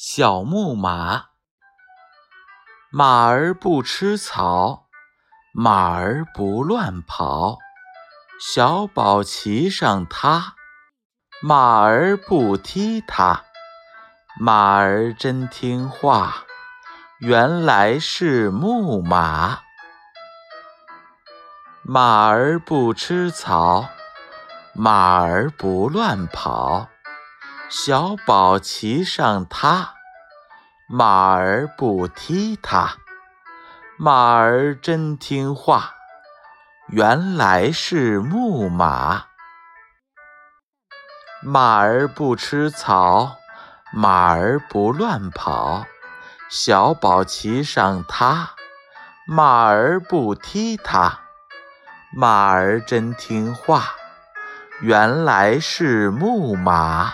[0.00, 1.24] 小木马，
[2.92, 4.86] 马儿不吃草，
[5.52, 7.58] 马儿不乱跑，
[8.40, 10.54] 小宝骑上它，
[11.42, 13.42] 马儿不踢它，
[14.38, 16.44] 马儿真听话，
[17.18, 19.62] 原来是木马。
[21.82, 23.88] 马儿不吃草，
[24.74, 26.86] 马儿不乱跑，
[27.70, 29.92] 小宝骑上它。
[30.88, 32.96] 马儿不踢它，
[33.98, 35.92] 马儿真听话，
[36.86, 39.26] 原来是木马。
[41.42, 43.36] 马儿不吃草，
[43.92, 45.84] 马儿不乱跑，
[46.48, 48.52] 小宝骑上它，
[49.26, 51.20] 马儿不踢它，
[52.14, 53.90] 马儿真听话，
[54.80, 57.12] 原来是木马。